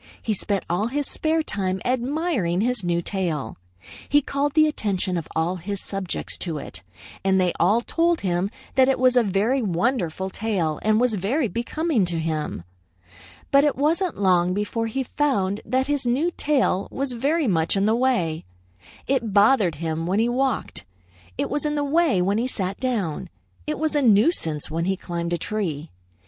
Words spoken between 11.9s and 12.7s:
to him.